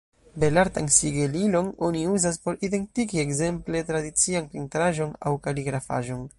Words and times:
Belartan 0.43 0.87
sigelilon 0.95 1.69
oni 1.89 2.01
uzas 2.13 2.39
por 2.47 2.57
identigi 2.69 3.23
ekzemple 3.27 3.85
tradician 3.93 4.51
pentraĵon 4.57 5.17
aŭ 5.33 5.39
kaligrafaĵon. 5.49 6.29